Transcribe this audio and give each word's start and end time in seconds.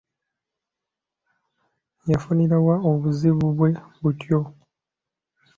Yafunira 2.11 2.57
wa 2.67 2.75
obuzibu 2.89 3.45
bwe 3.57 3.69
butyo? 4.01 4.39